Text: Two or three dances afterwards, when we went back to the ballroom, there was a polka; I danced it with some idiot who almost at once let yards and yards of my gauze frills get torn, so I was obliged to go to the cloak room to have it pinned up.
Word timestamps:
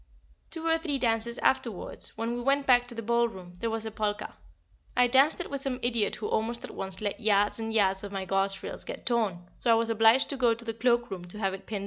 Two 0.49 0.65
or 0.65 0.79
three 0.79 0.97
dances 0.97 1.37
afterwards, 1.43 2.17
when 2.17 2.33
we 2.33 2.41
went 2.41 2.65
back 2.65 2.87
to 2.87 2.95
the 2.95 3.03
ballroom, 3.03 3.53
there 3.59 3.69
was 3.69 3.85
a 3.85 3.91
polka; 3.91 4.29
I 4.97 5.05
danced 5.05 5.39
it 5.39 5.51
with 5.51 5.61
some 5.61 5.77
idiot 5.83 6.15
who 6.15 6.27
almost 6.27 6.63
at 6.63 6.71
once 6.73 7.01
let 7.01 7.19
yards 7.19 7.59
and 7.59 7.71
yards 7.71 8.03
of 8.03 8.11
my 8.11 8.25
gauze 8.25 8.55
frills 8.55 8.83
get 8.83 9.05
torn, 9.05 9.47
so 9.59 9.69
I 9.69 9.75
was 9.75 9.91
obliged 9.91 10.31
to 10.31 10.37
go 10.37 10.55
to 10.55 10.65
the 10.65 10.73
cloak 10.73 11.11
room 11.11 11.25
to 11.25 11.37
have 11.37 11.53
it 11.53 11.67
pinned 11.67 11.77
up. 11.79 11.79